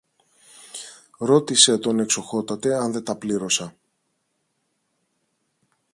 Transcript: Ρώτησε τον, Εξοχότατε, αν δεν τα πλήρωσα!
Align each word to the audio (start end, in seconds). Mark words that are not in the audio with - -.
Ρώτησε 1.17 1.77
τον, 1.77 1.99
Εξοχότατε, 1.99 2.75
αν 2.77 2.91
δεν 2.91 3.03
τα 3.03 3.15
πλήρωσα! 3.15 3.75